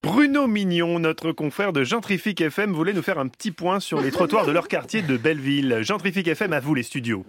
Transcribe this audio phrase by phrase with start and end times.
[0.00, 4.12] Bruno Mignon, notre confrère de Gentrifique FM, voulait nous faire un petit point sur les
[4.12, 5.78] trottoirs de leur quartier de Belleville.
[5.82, 7.26] Gentrifique FM, à vous les studios.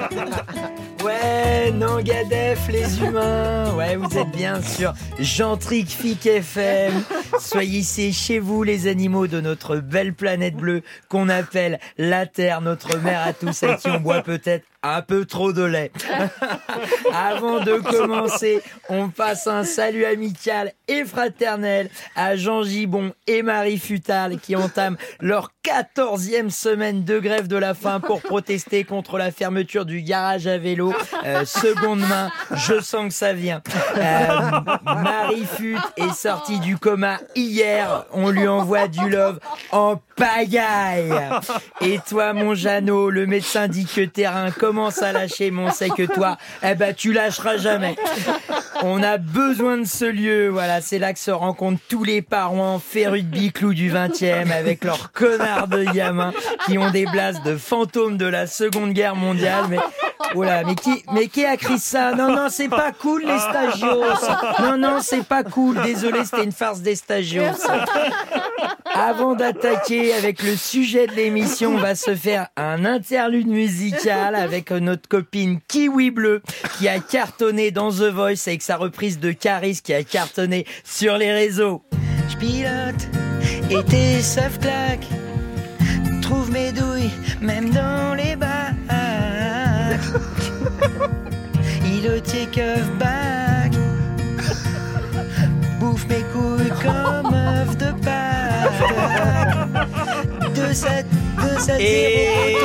[1.04, 3.74] Ouais, Nangadef, les humains.
[3.74, 6.92] Ouais, vous êtes bien sûr Gentrifique FM.
[7.38, 12.60] Soyez ici chez vous, les animaux de notre belle planète bleue qu'on appelle la Terre,
[12.60, 15.92] notre mère à tous, à qui on boit peut-être un peu trop de lait.
[17.14, 23.78] Avant de commencer, on passe un salut amical et fraternel à Jean Gibon et Marie
[23.78, 29.30] Futal qui entament leur quatorzième semaine de grève de la faim pour protester contre la
[29.30, 30.94] fermeture du garage à vélo.
[31.24, 33.60] Euh, seconde main, je sens que ça vient.
[33.96, 38.04] Euh, Marie Fut est sortie du coma hier.
[38.12, 39.40] On lui envoie du love
[39.72, 41.12] en pagaille.
[41.80, 45.90] Et toi, mon Jeannot, le médecin dit que terrain commence à lâcher, mais on sait
[45.90, 47.96] que toi, eh ben, tu lâcheras jamais.
[48.82, 50.48] On a besoin de ce lieu.
[50.48, 54.84] Voilà, c'est là que se rencontrent tous les parents férus de biclou du 20e avec
[54.84, 56.32] leurs connards de gamins
[56.66, 59.64] qui ont des blases de fantômes de la Seconde Guerre mondiale.
[59.68, 59.78] Mais,
[60.34, 62.12] voilà, mais qui, mais qui a écrit ça?
[62.14, 64.04] Non, non, c'est pas cool, les stagios.
[64.60, 65.80] Non, non, c'est pas cool.
[65.82, 67.42] Désolé, c'était une farce des stagios.
[68.94, 74.70] Avant d'attaquer avec le sujet de l'émission, on va se faire un interlude musical avec
[74.70, 76.42] notre copine Kiwi Bleu
[76.78, 81.16] qui a cartonné dans The Voice avec sa reprise de Caris qui a cartonné sur
[81.16, 81.82] les réseaux.
[82.38, 83.08] Pilote
[83.70, 84.20] et tes.
[86.22, 87.10] Trouve mes douilles
[87.40, 88.49] même dans les bacs.
[95.78, 98.90] Bouffe mes couilles comme œuf de Pâques.
[100.54, 101.06] De 7,
[101.38, 102.54] de 7, Et...
[102.54, 102.59] 0.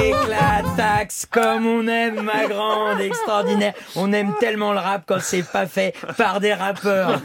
[1.32, 3.74] Comme on aime ma grande, extraordinaire.
[3.96, 7.22] On aime tellement le rap quand c'est pas fait par des rappeurs.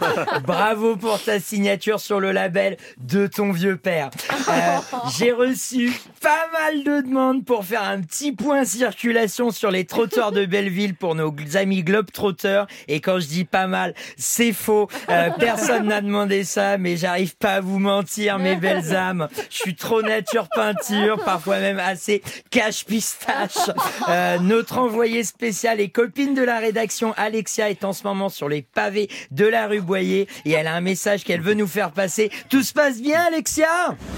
[0.47, 4.11] Bravo pour ta signature sur le label de ton vieux père.
[4.49, 4.79] Euh,
[5.17, 10.33] j'ai reçu pas mal de demandes pour faire un petit point circulation sur les trottoirs
[10.33, 12.67] de Belleville pour nos amis globe-trotteurs.
[12.89, 14.89] Et quand je dis pas mal, c'est faux.
[15.09, 19.29] Euh, personne n'a demandé ça, mais j'arrive pas à vous mentir, mes belles âmes.
[19.51, 23.70] Je suis trop nature peinture, parfois même assez cache pistache.
[24.09, 28.49] Euh, notre envoyée spéciale et copine de la rédaction, Alexia, est en ce moment sur
[28.49, 31.93] les pavés de la rue Boyer et elle a un message qu'elle veut nous faire
[31.93, 32.31] passer.
[32.49, 33.69] Tout se passe bien, Alexia?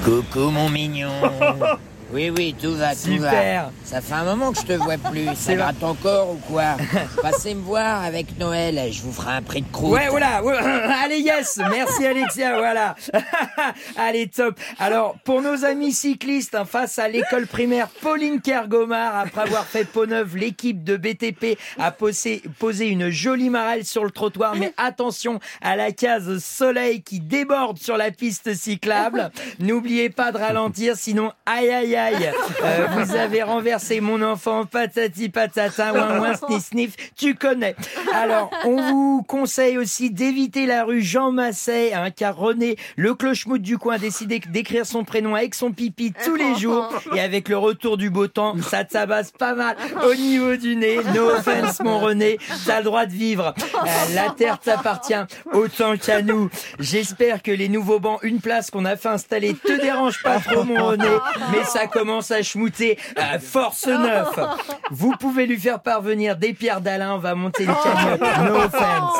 [0.04, 1.10] Coucou mon mignon.
[2.12, 3.64] Oui, oui, tout va, tout Super.
[3.64, 3.72] va.
[3.84, 5.28] Ça fait un moment que je te vois plus.
[5.34, 6.76] Ça gratte encore ou quoi
[7.22, 9.92] Passez me voir avec Noël, je vous ferai un prix de croûte.
[9.92, 10.42] Ouais, voilà.
[11.04, 11.58] Allez, yes.
[11.70, 12.58] Merci, Alexia.
[12.58, 12.96] Voilà.
[13.96, 14.60] Allez, top.
[14.78, 19.84] Alors, pour nos amis cyclistes, hein, face à l'école primaire Pauline Kergomar, après avoir fait
[19.84, 24.54] peau neuve, l'équipe de BTP a posé, posé une jolie marelle sur le trottoir.
[24.56, 29.30] Mais attention à la case soleil qui déborde sur la piste cyclable.
[29.60, 32.30] N'oubliez pas de ralentir, sinon, aïe, aïe, aïe.
[32.64, 37.76] Euh, vous avez renversé mon enfant, patati patata, ouin ouin, sniff sniff, tu connais.
[38.14, 43.62] Alors, on vous conseille aussi d'éviter la rue Jean Massé, hein, car René, le clochemoute
[43.62, 46.88] du coin, a décidé d'écrire son prénom avec son pipi tous les jours.
[47.14, 51.00] Et avec le retour du beau temps, ça tabasse pas mal au niveau du nez.
[51.14, 53.54] No offense, mon René, t'as le droit de vivre.
[53.74, 55.14] Euh, la terre t'appartient
[55.52, 56.50] autant qu'à nous.
[56.78, 60.64] J'espère que les nouveaux bancs, une place qu'on a fait installer, te dérange pas trop,
[60.64, 61.08] mon René,
[61.52, 64.38] mais ça commence à schmouter à force neuf.
[64.90, 68.20] Vous pouvez lui faire parvenir des pierres d'Alain, on va monter une cagnotte.
[68.42, 69.18] No offense.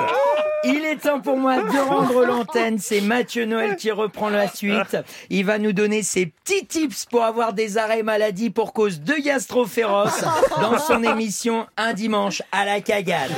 [0.64, 2.78] Il est temps pour moi de rendre l'antenne.
[2.78, 4.96] C'est Mathieu Noël qui reprend la suite.
[5.28, 9.14] Il va nous donner ses petits tips pour avoir des arrêts maladie pour cause de
[9.14, 10.24] gastro féroce
[10.60, 13.32] dans son émission Un dimanche à la cagade.